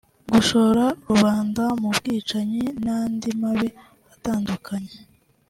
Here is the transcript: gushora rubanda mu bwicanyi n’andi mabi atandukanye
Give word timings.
gushora 0.31 0.85
rubanda 1.07 1.63
mu 1.81 1.89
bwicanyi 1.97 2.63
n’andi 2.83 3.29
mabi 3.41 3.69
atandukanye 4.13 4.93